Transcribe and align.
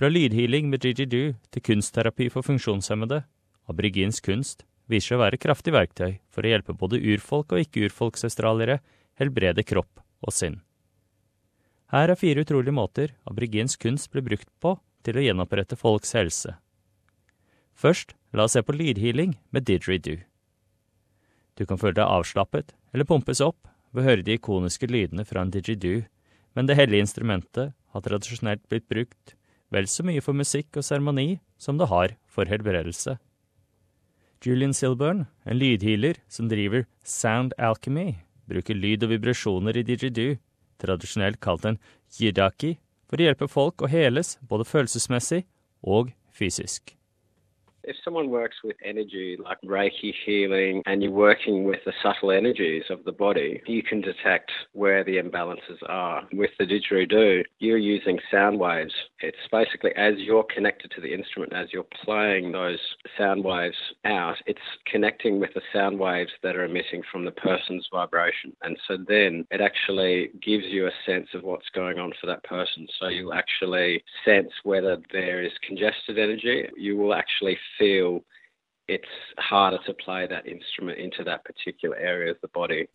Fra 0.00 0.08
lydhealing 0.08 0.70
med 0.72 0.80
Gigi-Du 0.80 1.34
til 1.52 1.60
kunstterapi 1.60 2.30
for 2.32 2.40
funksjonshemmede, 2.40 3.18
aboriginsk 3.68 4.24
kunst 4.30 4.62
viser 4.88 5.10
seg 5.10 5.18
å 5.18 5.20
være 5.20 5.38
kraftig 5.42 5.74
verktøy 5.74 6.14
for 6.32 6.40
å 6.40 6.52
hjelpe 6.54 6.72
både 6.72 6.96
urfolk 7.12 7.50
og 7.52 7.66
ikke-urfolksaustraliere 7.66 8.78
helbrede 9.20 9.60
kropp 9.68 10.00
og 10.24 10.32
sinn. 10.32 10.54
Her 11.92 12.14
er 12.14 12.16
fire 12.16 12.40
utrolige 12.46 12.72
måter 12.72 13.12
aboriginsk 13.28 13.82
kunst 13.84 14.08
blir 14.14 14.24
brukt 14.24 14.48
på 14.64 14.72
til 15.04 15.18
å 15.20 15.24
gjenopprette 15.26 15.76
folks 15.76 16.16
helse. 16.16 16.54
Først, 17.76 18.14
la 18.32 18.46
oss 18.48 18.56
se 18.56 18.62
på 18.64 18.72
lydhealing 18.78 19.34
med 19.52 19.66
didgeridoo. 19.68 20.22
Du 21.60 21.66
kan 21.68 21.82
føle 21.82 21.98
deg 21.98 22.06
avslappet 22.06 22.72
eller 22.94 23.04
pumpes 23.04 23.44
opp 23.44 23.68
ved 23.92 24.00
å 24.00 24.08
høre 24.08 24.24
de 24.24 24.38
ikoniske 24.40 24.88
lydene 24.88 25.28
fra 25.28 25.44
en 25.44 25.52
didgeridoo, 25.52 26.06
men 26.56 26.72
det 26.72 26.78
hellige 26.80 27.04
instrumentet 27.04 27.76
har 27.92 28.06
tradisjonelt 28.08 28.64
blitt 28.72 28.88
brukt 28.88 29.36
vel 29.70 29.88
så 29.90 30.04
mye 30.06 30.22
for 30.24 30.36
musikk 30.36 30.76
og 30.76 30.86
seremoni 30.86 31.40
som 31.58 31.78
det 31.78 31.90
har 31.90 32.16
for 32.30 32.50
helbredelse. 32.50 33.16
Julian 34.40 34.72
Silburn, 34.72 35.26
en 35.44 35.58
lydhealer 35.60 36.20
som 36.28 36.48
driver 36.48 36.86
Sound 37.04 37.52
Alchemy, 37.58 38.14
bruker 38.48 38.74
lyd 38.74 39.04
og 39.04 39.12
vibrasjoner 39.12 39.76
i 39.76 39.84
didgeridoo, 39.84 40.38
tradisjonelt 40.80 41.40
kalt 41.44 41.66
en 41.68 41.80
yidaki, 42.16 42.78
for 43.10 43.20
å 43.20 43.26
hjelpe 43.26 43.50
folk 43.50 43.82
å 43.84 43.90
heles 43.90 44.38
både 44.48 44.64
følelsesmessig 44.64 45.42
og 45.82 46.14
fysisk. 46.32 46.94
If 47.84 47.96
someone 48.04 48.30
works 48.30 48.56
with 48.62 48.76
energy 48.84 49.36
like 49.42 49.60
Reiki 49.62 50.12
healing 50.24 50.82
and 50.86 51.02
you're 51.02 51.12
working 51.12 51.64
with 51.64 51.80
the 51.84 51.92
subtle 52.02 52.30
energies 52.30 52.84
of 52.90 53.04
the 53.04 53.12
body, 53.12 53.62
you 53.66 53.82
can 53.82 54.00
detect 54.00 54.50
where 54.72 55.02
the 55.02 55.16
imbalances 55.16 55.78
are. 55.88 56.22
With 56.32 56.50
the 56.58 56.66
didgeridoo, 56.66 57.44
you're 57.58 57.78
using 57.78 58.18
sound 58.30 58.58
waves. 58.58 58.92
It's 59.20 59.36
basically 59.50 59.92
as 59.96 60.14
you're 60.18 60.44
connected 60.44 60.90
to 60.92 61.00
the 61.00 61.12
instrument, 61.12 61.52
as 61.54 61.68
you're 61.72 61.86
playing 62.04 62.52
those 62.52 62.78
sound 63.16 63.44
waves 63.44 63.76
out, 64.04 64.36
it's 64.46 64.60
connecting 64.86 65.40
with 65.40 65.54
the 65.54 65.62
sound 65.72 65.98
waves 65.98 66.30
that 66.42 66.56
are 66.56 66.64
emitting 66.64 67.02
from 67.10 67.24
the 67.24 67.30
person's 67.30 67.86
vibration. 67.92 68.54
And 68.62 68.76
so 68.86 68.98
then 69.08 69.46
it 69.50 69.60
actually 69.60 70.30
gives 70.42 70.64
you 70.66 70.86
a 70.86 70.92
sense 71.06 71.28
of 71.34 71.42
what's 71.42 71.68
going 71.74 71.98
on 71.98 72.12
for 72.20 72.26
that 72.26 72.44
person. 72.44 72.86
So 72.98 73.08
you'll 73.08 73.34
actually 73.34 74.02
sense 74.24 74.50
whether 74.64 74.98
there 75.12 75.42
is 75.42 75.52
congested 75.66 76.18
energy. 76.18 76.68
You 76.76 76.96
will 76.96 77.14
actually 77.14 77.58
feel 77.78 78.20
it's 78.88 79.16
harder 79.36 79.78
to 79.86 79.94
play 79.94 80.26
that 80.26 80.46
instrument 80.46 80.98
into 80.98 81.24
that 81.24 81.44
particular 81.44 81.96
area 81.96 82.32
of 82.32 82.40
the 82.40 82.48
body. 82.48 82.86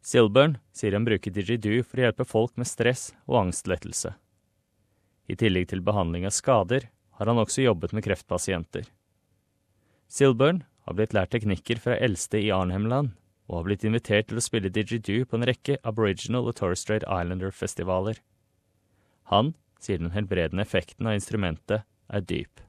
Silburn 0.00 0.58
sier 0.72 0.94
han 0.94 1.04
bruker 1.04 1.34
didgeridoo 1.34 1.82
for 1.82 2.00
å 2.00 2.06
hjelpe 2.06 2.24
folk 2.24 2.54
med 2.56 2.70
stress 2.70 3.10
og 3.26 3.42
angstlettelse. 3.42 4.14
I 5.28 5.36
tillegg 5.36 5.68
til 5.68 5.84
behandling 5.84 6.24
av 6.24 6.32
skader 6.32 6.88
har 7.18 7.28
han 7.28 7.40
også 7.42 7.66
jobbet 7.66 7.92
med 7.92 8.06
kreftpasienter. 8.06 8.86
Silburn 10.08 10.62
har 10.86 10.96
blitt 10.96 11.12
lært 11.12 11.34
teknikker 11.34 11.82
fra 11.82 11.98
eldste 12.00 12.40
i 12.40 12.52
Arnhemland, 12.54 13.10
og 13.48 13.58
har 13.58 13.66
blitt 13.66 13.84
invitert 13.84 14.28
til 14.30 14.40
å 14.40 14.44
spille 14.44 14.70
didgeridoo 14.72 15.26
på 15.28 15.36
en 15.36 15.46
rekke 15.48 15.76
Aboriginal 15.88 16.48
og 16.48 16.56
Torres 16.60 16.84
Strait 16.84 17.04
Islander-festivaler. 17.04 18.20
Han 19.32 19.52
sier 19.80 20.00
den 20.00 20.14
helbredende 20.14 20.64
effekten 20.64 21.08
av 21.08 21.16
instrumentet 21.18 21.84
er 22.08 22.24
dyp. 22.24 22.62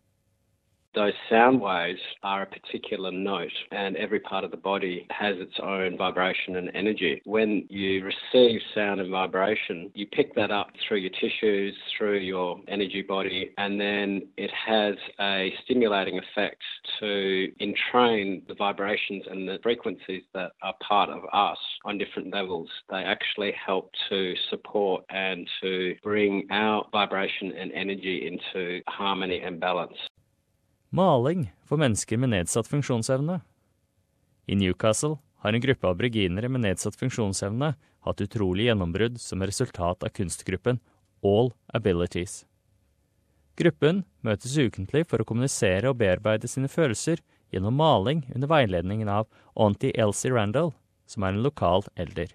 Those 0.95 1.13
sound 1.29 1.61
waves 1.61 1.99
are 2.23 2.41
a 2.41 2.45
particular 2.47 3.11
note, 3.11 3.51
and 3.71 3.95
every 3.95 4.19
part 4.19 4.43
of 4.43 4.49
the 4.49 4.57
body 4.57 5.05
has 5.11 5.35
its 5.37 5.53
own 5.61 5.97
vibration 5.97 6.55
and 6.55 6.71
energy. 6.73 7.21
When 7.25 7.67
you 7.69 8.03
receive 8.03 8.59
sound 8.73 8.99
and 8.99 9.11
vibration, 9.11 9.91
you 9.93 10.07
pick 10.07 10.33
that 10.33 10.49
up 10.49 10.71
through 10.87 10.97
your 10.97 11.11
tissues, 11.11 11.75
through 11.95 12.17
your 12.17 12.59
energy 12.67 13.03
body, 13.03 13.51
and 13.59 13.79
then 13.79 14.27
it 14.35 14.49
has 14.51 14.95
a 15.19 15.53
stimulating 15.63 16.17
effect 16.17 16.61
to 16.99 17.51
entrain 17.59 18.41
the 18.47 18.55
vibrations 18.55 19.25
and 19.29 19.47
the 19.47 19.59
frequencies 19.61 20.23
that 20.33 20.53
are 20.63 20.73
part 20.81 21.09
of 21.09 21.21
us 21.33 21.59
on 21.85 21.99
different 21.99 22.33
levels. 22.33 22.67
They 22.89 23.03
actually 23.03 23.53
help 23.53 23.91
to 24.09 24.33
support 24.49 25.05
and 25.11 25.47
to 25.61 25.95
bring 26.01 26.47
our 26.49 26.83
vibration 26.91 27.51
and 27.51 27.71
energy 27.73 28.25
into 28.27 28.81
harmony 28.87 29.41
and 29.41 29.59
balance. 29.59 29.97
Maling 30.89 31.51
for 31.69 31.77
mennesker 31.77 32.17
med 32.17 32.31
nedsatt 32.33 32.67
funksjonsevne. 32.67 33.41
I 34.49 34.55
Newcastle 34.57 35.19
har 35.43 35.53
en 35.53 35.61
gruppe 35.61 35.85
aboriginere 35.85 36.49
med 36.49 36.63
nedsatt 36.63 36.97
funksjonsevne 36.97 37.75
hatt 38.07 38.23
utrolig 38.25 38.65
gjennombrudd 38.65 39.19
som 39.21 39.43
resultat 39.45 40.01
av 40.03 40.09
kunstgruppen 40.17 40.79
All 41.21 41.51
Abilities. 41.77 42.41
Gruppen 43.59 44.01
møtes 44.25 44.57
ukentlig 44.57 45.03
for 45.05 45.21
å 45.21 45.27
kommunisere 45.29 45.91
og 45.91 45.99
bearbeide 46.01 46.49
sine 46.49 46.71
følelser 46.71 47.21
gjennom 47.53 47.77
maling 47.77 48.23
under 48.33 48.49
veiledningen 48.49 49.11
av 49.13 49.29
Auntie 49.53 49.93
Elsie 49.93 50.33
Randall, 50.33 50.73
som 51.05 51.21
er 51.21 51.35
en 51.35 51.43
lokal 51.45 51.85
elder. 51.99 52.33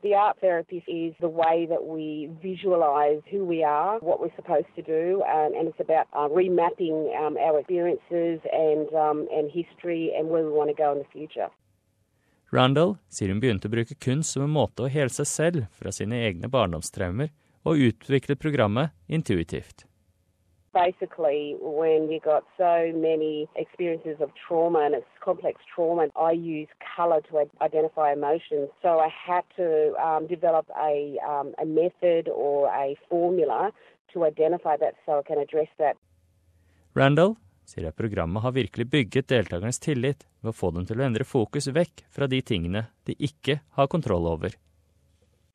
The 0.00 0.14
art 0.14 0.38
therapy 0.40 0.84
is 0.86 1.14
the 1.20 1.28
way 1.28 1.66
that 1.68 1.84
we 1.84 2.30
visualize 2.40 3.20
who 3.32 3.44
we 3.44 3.64
are, 3.64 3.98
what 3.98 4.20
we're 4.20 4.34
supposed 4.36 4.68
to 4.76 4.82
do, 4.82 5.22
um, 5.22 5.52
and 5.58 5.66
it's 5.66 5.80
about 5.80 6.06
uh, 6.12 6.28
remapping 6.28 7.10
um, 7.18 7.36
our 7.36 7.58
experiences 7.58 8.38
and, 8.52 8.86
um, 8.94 9.26
and 9.32 9.50
history 9.50 10.14
and 10.16 10.28
where 10.28 10.44
we 10.44 10.52
want 10.52 10.70
to 10.70 10.74
go 10.74 10.92
in 10.92 10.98
the 10.98 11.10
future. 11.12 11.50
Randall 12.50 12.94
sier 13.12 13.28
hun 13.28 13.42
begynte 13.42 13.66
å 13.66 13.74
bruke 13.74 13.98
kunst 14.00 14.32
som 14.32 14.46
en 14.46 14.54
måte 14.54 14.86
å 14.86 14.88
hele 14.88 15.10
seg 15.12 15.26
selv 15.28 15.66
fra 15.74 15.90
sine 15.92 16.22
egne 16.30 16.48
barndomstraumer, 16.48 17.34
og 17.66 17.82
utviklet 17.90 18.38
programmet 18.40 18.94
intuitivt. 19.10 19.82
Basically, 20.86 21.56
when 21.60 22.00
you 22.12 22.20
got 22.32 22.44
so 22.56 22.74
many 22.94 23.48
experiences 23.56 24.16
of 24.20 24.30
trauma 24.46 24.80
and 24.86 24.94
it's 24.94 25.14
complex 25.28 25.54
trauma, 25.74 26.06
I 26.14 26.32
use 26.32 26.68
colour 26.96 27.20
to 27.28 27.32
identify 27.68 28.12
emotions. 28.12 28.68
So 28.84 28.90
I 29.06 29.10
had 29.28 29.44
to 29.56 29.68
um, 30.06 30.22
develop 30.28 30.66
a, 30.92 31.18
um, 31.32 31.48
a 31.64 31.66
method 31.80 32.24
or 32.44 32.68
a 32.68 32.96
formula 33.08 33.72
to 34.12 34.24
identify 34.24 34.76
that 34.76 34.94
so 35.04 35.18
I 35.20 35.22
can 35.28 35.38
address 35.38 35.70
that. 35.82 35.96
Randall 36.94 37.36
sier 37.68 37.88
at 37.88 37.96
programmet 37.96 38.42
har 38.42 38.52
virkelig 38.52 38.86
bygget 38.86 39.28
deltakernes 39.28 39.78
tillit 39.84 40.24
ved 40.40 40.54
å 40.54 40.56
få 40.56 40.70
dem 40.76 40.86
til 40.88 41.00
å 41.00 41.04
endre 41.08 41.26
fokus 41.28 41.68
vekk 41.68 42.06
fra 42.14 42.26
de 42.30 42.40
tingene 42.40 42.86
de 43.04 43.16
ikke 43.18 43.60
har 43.76 43.90
kontroll 43.92 44.26
over. 44.30 44.54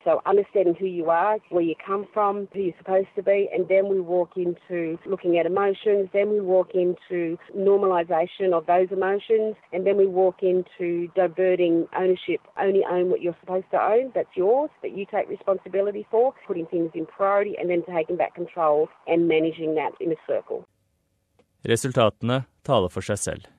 So 0.04 0.20
understanding 0.26 0.74
who 0.78 0.86
you 0.86 1.08
are, 1.08 1.38
where 1.48 1.62
you 1.62 1.74
come 1.84 2.06
from, 2.12 2.46
who 2.52 2.60
you're 2.60 2.74
supposed 2.78 3.08
to 3.16 3.22
be, 3.22 3.48
and 3.52 3.66
then 3.68 3.88
we 3.88 4.00
walk 4.00 4.32
into 4.36 4.98
looking 5.06 5.38
at 5.38 5.46
emotions, 5.46 6.10
then 6.12 6.28
we 6.30 6.40
walk 6.40 6.72
into 6.74 7.38
normalization 7.56 8.52
of 8.52 8.66
those 8.66 8.88
emotions, 8.90 9.56
and 9.72 9.86
then 9.86 9.96
we 9.96 10.06
walk 10.06 10.42
into 10.42 11.08
diverting 11.16 11.88
ownership. 11.96 12.40
Only 12.60 12.84
own 12.84 13.08
what 13.08 13.22
you're 13.22 13.36
supposed 13.40 13.70
to 13.70 13.80
own, 13.80 14.12
that's 14.14 14.36
yours, 14.36 14.70
that 14.82 14.96
you 14.96 15.06
take 15.10 15.28
responsibility 15.28 16.06
for, 16.10 16.34
putting 16.46 16.66
things 16.66 16.90
in 16.94 17.06
priority, 17.06 17.56
and 17.58 17.70
then 17.70 17.82
taking 17.90 18.16
back 18.16 18.34
control 18.34 18.88
and 19.06 19.26
managing 19.26 19.74
that 19.76 19.92
in 20.00 20.12
a 20.12 20.16
circle. 20.26 20.66
Resultatene 21.64 22.44
taler 22.62 22.90
for 22.90 23.00
seg 23.00 23.16
selv. 23.16 23.53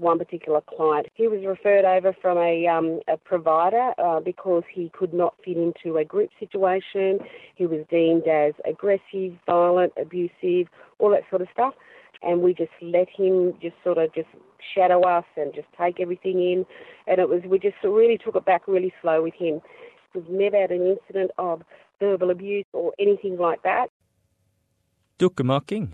One 0.00 0.18
particular 0.18 0.60
client. 0.76 1.06
He 1.14 1.28
was 1.28 1.44
referred 1.46 1.84
over 1.84 2.14
from 2.20 2.38
a, 2.38 2.66
um, 2.66 3.00
a 3.08 3.16
provider 3.16 3.92
uh, 3.98 4.20
because 4.20 4.62
he 4.72 4.90
could 4.96 5.12
not 5.14 5.34
fit 5.44 5.56
into 5.56 5.98
a 5.98 6.04
group 6.04 6.30
situation. 6.38 7.20
He 7.54 7.66
was 7.66 7.84
deemed 7.90 8.26
as 8.26 8.54
aggressive, 8.68 9.38
violent, 9.46 9.92
abusive, 10.00 10.68
all 10.98 11.10
that 11.10 11.22
sort 11.30 11.42
of 11.42 11.48
stuff. 11.52 11.74
And 12.22 12.42
we 12.42 12.52
just 12.52 12.72
let 12.82 13.08
him 13.08 13.54
just 13.62 13.76
sort 13.82 13.98
of 13.98 14.12
just 14.14 14.28
shadow 14.74 15.02
us 15.02 15.24
and 15.36 15.54
just 15.54 15.68
take 15.78 16.00
everything 16.00 16.38
in. 16.40 16.66
And 17.06 17.18
it 17.18 17.28
was, 17.28 17.42
we 17.46 17.58
just 17.58 17.76
really 17.82 18.18
took 18.18 18.36
it 18.36 18.44
back 18.44 18.66
really 18.66 18.92
slow 19.00 19.22
with 19.22 19.34
him. 19.34 19.60
We've 20.14 20.28
never 20.28 20.60
had 20.60 20.70
an 20.70 20.86
incident 20.86 21.30
of 21.38 21.62
verbal 21.98 22.30
abuse 22.30 22.66
or 22.72 22.92
anything 22.98 23.38
like 23.38 23.62
that. 23.62 23.88
Dukkemaking 25.18 25.88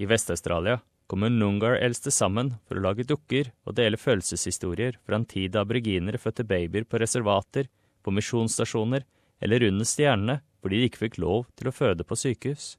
i 0.00 0.04
Vest-Australia 0.04 0.82
kommer 1.12 1.28
Nungar 1.28 1.74
eldste 1.76 2.08
sammen 2.08 2.54
for 2.64 2.78
å 2.78 2.82
lage 2.86 3.04
dukker 3.04 3.50
og 3.68 3.74
dele 3.76 3.98
følelseshistorier 4.00 4.96
fra 5.04 5.18
en 5.18 5.26
tid 5.28 5.52
da 5.52 5.60
aboriginere 5.60 6.16
fødte 6.16 6.46
babyer 6.48 6.86
på 6.88 7.02
reservater, 7.02 7.66
på 8.00 8.14
misjonsstasjoner 8.16 9.04
eller 9.44 9.66
under 9.68 9.84
stjernene 9.84 10.38
fordi 10.64 10.80
de 10.80 10.88
ikke 10.88 11.02
fikk 11.02 11.18
lov 11.20 11.50
til 11.58 11.68
å 11.68 11.74
føde 11.76 12.06
på 12.08 12.16
sykehus. 12.16 12.70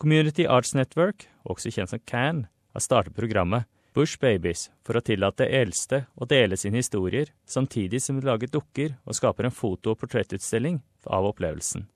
Community 0.00 0.48
Arts 0.48 0.72
Network, 0.72 1.28
også 1.44 1.74
kjent 1.74 1.92
som 1.92 2.00
CAN, 2.08 2.46
har 2.72 2.86
startet 2.86 3.16
programmet 3.18 3.68
Bush 3.92 4.16
Babies 4.20 4.70
for 4.80 4.96
å 4.96 5.04
tillate 5.04 5.50
eldste 5.52 6.06
å 6.16 6.24
dele 6.24 6.56
sine 6.56 6.80
historier, 6.80 7.28
samtidig 7.44 8.00
som 8.00 8.16
de 8.16 8.24
lager 8.24 8.48
dukker 8.56 8.96
og 9.04 9.20
skaper 9.20 9.50
en 9.50 9.58
foto- 9.60 9.92
og 9.92 10.00
portrettutstilling 10.00 10.80
av 11.04 11.28
opplevelsen. 11.28 11.90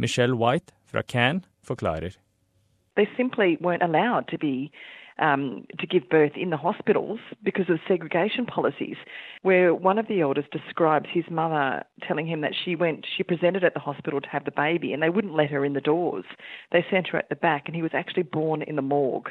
Michelle 0.00 0.40
White 0.40 0.72
fra 0.88 1.04
CAN 1.04 1.44
forklarer. 1.60 2.16
They 2.96 3.08
simply 3.16 3.58
weren't 3.60 3.82
allowed 3.82 4.28
to 4.28 4.38
be 4.38 4.70
um, 5.18 5.66
to 5.78 5.86
give 5.86 6.08
birth 6.08 6.32
in 6.36 6.50
the 6.50 6.56
hospitals 6.56 7.20
because 7.42 7.70
of 7.70 7.78
segregation 7.86 8.46
policies, 8.46 8.96
where 9.42 9.74
one 9.74 9.98
of 9.98 10.08
the 10.08 10.20
elders 10.20 10.44
describes 10.50 11.06
his 11.12 11.24
mother 11.30 11.84
telling 12.06 12.26
him 12.26 12.40
that 12.40 12.52
she 12.64 12.74
went, 12.74 13.06
she 13.16 13.22
presented 13.22 13.64
at 13.64 13.74
the 13.74 13.80
hospital 13.80 14.20
to 14.20 14.28
have 14.28 14.44
the 14.44 14.50
baby, 14.50 14.92
and 14.92 15.02
they 15.02 15.10
wouldn't 15.10 15.36
let 15.36 15.50
her 15.50 15.64
in 15.64 15.74
the 15.74 15.80
doors. 15.80 16.24
They 16.72 16.84
sent 16.90 17.08
her 17.08 17.18
at 17.18 17.28
the 17.28 17.36
back, 17.36 17.64
and 17.66 17.76
he 17.76 17.82
was 17.82 17.94
actually 17.94 18.24
born 18.24 18.62
in 18.62 18.76
the 18.76 18.82
morgue. 18.82 19.30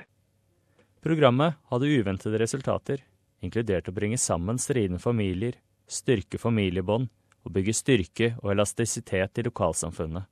Programmet 1.03 1.57
hadde 1.69 1.89
uventede 1.91 2.39
resultater, 2.39 3.01
inkludert 3.43 3.89
å 3.91 3.95
bringe 3.95 4.17
sammen 4.17 4.55
stridende 4.55 5.03
familier, 5.03 5.57
styrke 5.83 6.39
familiebånd 6.39 7.09
og 7.43 7.51
bygge 7.51 7.75
styrke 7.75 8.29
og 8.39 8.53
elastisitet 8.53 9.41
i 9.41 9.43
lokalsamfunnet. 9.43 10.23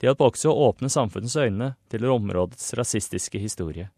Det 0.00 0.08
hjalp 0.08 0.20
også 0.20 0.50
å 0.50 0.70
åpne 0.70 0.90
samfunnets 0.90 1.36
øyne 1.36 1.74
til 1.90 2.04
områdets 2.10 2.74
rasistiske 2.78 3.38
historie. 3.38 3.88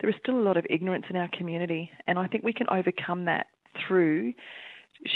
There 0.00 0.10
is 0.10 0.16
still 0.20 0.38
a 0.38 0.44
lot 0.44 0.56
of 0.56 0.66
ignorance 0.68 1.06
in 1.08 1.16
our 1.16 1.28
community, 1.38 1.90
and 2.06 2.18
I 2.18 2.26
think 2.28 2.44
we 2.44 2.52
can 2.52 2.68
overcome 2.68 3.24
that 3.24 3.46
through 3.80 4.34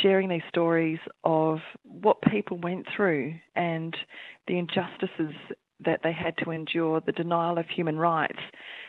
sharing 0.02 0.28
these 0.28 0.42
stories 0.48 0.98
of 1.24 1.58
what 1.82 2.20
people 2.22 2.58
went 2.58 2.86
through 2.94 3.34
and 3.56 3.96
the 4.46 4.58
injustices 4.58 5.34
that 5.84 6.00
they 6.02 6.12
had 6.12 6.36
to 6.44 6.50
endure, 6.50 7.00
the 7.00 7.12
denial 7.12 7.58
of 7.58 7.66
human 7.68 7.98
rights. 7.98 8.38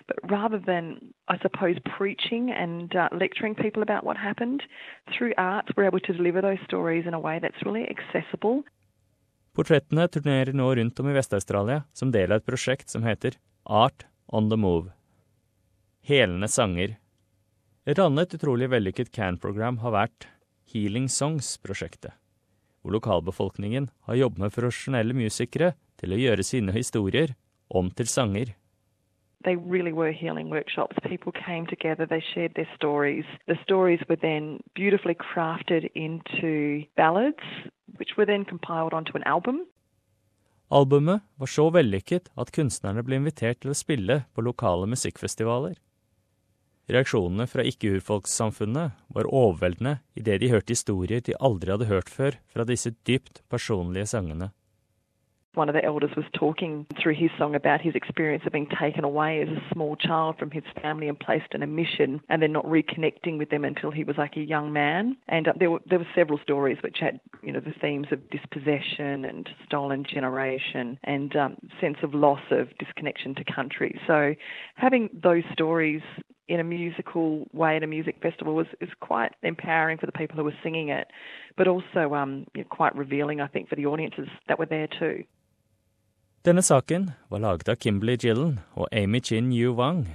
But 0.07 0.17
rather 0.29 0.59
than, 0.59 1.13
I 1.27 1.37
suppose, 1.39 1.77
preaching 1.97 2.51
and 2.51 2.93
uh, 2.95 3.09
lecturing 3.17 3.55
people 3.55 3.81
about 3.81 4.03
what 4.03 4.17
happened, 4.17 4.61
through 5.17 5.33
arts 5.37 5.69
we're 5.75 5.85
able 5.85 5.99
to 6.01 6.13
deliver 6.13 6.41
those 6.41 6.57
stories 6.65 7.05
in 7.07 7.13
a 7.13 7.19
way 7.19 7.39
that's 7.41 7.65
really 7.65 7.87
accessible. 7.89 8.63
Portrettene 9.51 10.05
turnerer 10.07 10.55
nå 10.55 10.69
rundt 10.75 10.99
om 11.03 11.09
i 11.11 11.13
Vest-Australia 11.17 11.81
som 11.91 12.11
del 12.15 12.31
av 12.31 12.39
et 12.39 12.47
prosjekt 12.47 12.91
som 12.93 13.03
heter 13.03 13.35
Art 13.67 14.05
on 14.31 14.47
the 14.49 14.55
Move. 14.55 14.93
Helende 16.07 16.47
sanger. 16.47 16.95
Et 17.83 17.99
annet 17.99 18.31
utrolig 18.37 18.69
vellykket 18.71 19.11
CAN-program 19.11 19.81
har 19.83 19.91
vært 19.91 20.29
Healing 20.71 21.09
Songs-prosjektet, 21.11 22.15
hvor 22.79 22.95
lokalbefolkningen 22.95 23.89
har 24.07 24.21
jobbet 24.21 24.45
med 24.45 24.55
profesjonelle 24.55 25.17
musikere 25.17 25.73
til 25.99 26.15
å 26.15 26.21
gjøre 26.21 26.47
sine 26.47 26.71
historier 26.71 27.35
om 27.67 27.91
til 27.91 28.07
sanger. 28.07 28.55
They 29.43 29.57
really 29.57 29.91
were 29.91 30.13
healing 30.13 30.49
workshops. 30.49 30.95
People 31.03 31.33
came 31.33 31.65
together, 31.65 32.05
they 32.05 32.23
shared 32.33 32.53
their 32.55 32.69
stories. 32.75 33.25
The 33.47 33.57
stories 33.63 33.99
were 34.07 34.15
then 34.15 34.61
beautifully 34.75 35.15
crafted 35.15 35.89
into 35.95 36.85
ballads, 36.95 37.43
album. 39.29 39.63
Albumet 40.71 41.23
var 41.35 41.49
så 41.51 41.67
vellykket 41.75 42.29
at 42.39 42.51
kunstnerne 42.55 43.03
ble 43.03 43.19
invitert 43.19 43.59
til 43.61 43.73
å 43.73 43.77
spille 43.77 44.21
på 44.31 44.43
lokale 44.45 44.87
musikkfestivaler. 44.87 45.75
Reaksjonene 46.91 47.45
fra 47.47 47.63
ikke-urfolkssamfunnet 47.67 48.95
var 49.15 49.29
overveldende 49.29 49.99
idet 50.19 50.39
de 50.41 50.49
hørte 50.51 50.73
historier 50.73 51.21
de 51.23 51.35
aldri 51.39 51.75
hadde 51.75 51.89
hørt 51.91 52.09
før 52.11 52.39
fra 52.51 52.65
disse 52.67 52.93
dypt 53.07 53.43
personlige 53.51 54.09
sangene. 54.11 54.49
One 55.53 55.67
of 55.67 55.75
the 55.75 55.83
elders 55.83 56.11
was 56.15 56.25
talking 56.33 56.85
through 57.01 57.15
his 57.15 57.29
song 57.37 57.55
about 57.55 57.81
his 57.81 57.93
experience 57.93 58.43
of 58.45 58.53
being 58.53 58.69
taken 58.79 59.03
away 59.03 59.41
as 59.41 59.49
a 59.49 59.73
small 59.73 59.97
child 59.97 60.37
from 60.39 60.49
his 60.49 60.63
family 60.81 61.09
and 61.09 61.19
placed 61.19 61.53
in 61.53 61.61
a 61.61 61.67
mission, 61.67 62.21
and 62.29 62.41
then 62.41 62.53
not 62.53 62.65
reconnecting 62.65 63.37
with 63.37 63.49
them 63.49 63.65
until 63.65 63.91
he 63.91 64.05
was 64.05 64.17
like 64.17 64.37
a 64.37 64.41
young 64.41 64.71
man. 64.71 65.17
And 65.27 65.49
uh, 65.49 65.53
there 65.59 65.69
were 65.69 65.81
there 65.85 65.99
were 65.99 66.07
several 66.15 66.39
stories 66.41 66.77
which 66.81 66.99
had 67.01 67.19
you 67.43 67.51
know 67.51 67.59
the 67.59 67.73
themes 67.81 68.07
of 68.11 68.29
dispossession 68.29 69.25
and 69.25 69.49
stolen 69.65 70.05
generation 70.05 70.97
and 71.03 71.35
um, 71.35 71.57
sense 71.81 71.97
of 72.01 72.13
loss 72.13 72.41
of 72.51 72.69
disconnection 72.77 73.35
to 73.35 73.43
country. 73.43 73.99
So 74.07 74.33
having 74.75 75.09
those 75.21 75.43
stories 75.51 76.01
in 76.47 76.59
a 76.59 76.63
musical 76.63 77.47
way 77.53 77.75
at 77.75 77.83
a 77.83 77.87
music 77.87 78.17
festival 78.21 78.55
was 78.55 78.67
is 78.79 78.89
quite 79.01 79.33
empowering 79.43 79.97
for 79.97 80.05
the 80.05 80.11
people 80.11 80.37
who 80.37 80.43
were 80.43 80.55
singing 80.63 80.89
it, 80.89 81.07
but 81.57 81.67
also 81.67 82.13
um, 82.13 82.45
quite 82.69 82.95
revealing, 82.95 83.41
I 83.41 83.47
think, 83.47 83.69
for 83.69 83.75
the 83.75 83.85
audiences 83.85 84.27
that 84.47 84.57
were 84.57 84.65
there 84.65 84.87
too. 84.99 85.23
Denne 86.41 86.63
saken 86.65 87.11
var 87.29 87.39
laget 87.39 87.69
av 87.69 87.75
Kimberley 87.77 88.17
Gillen 88.17 88.59
og 88.73 88.87
Amy 88.91 89.19
Chin 89.21 89.53
Yu 89.53 89.75
Wang. 89.77 90.07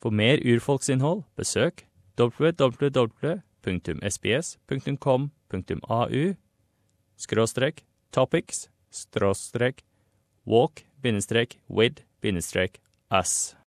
For 0.00 0.10
mer 0.10 0.38
urfolksinnhold, 0.40 1.22
besøk 1.36 1.84
www.sbs.com.au 2.16 3.14
skråstrek 7.16 7.84
topics 8.12 8.68
skråstrek 8.90 9.84
walk 10.46 10.84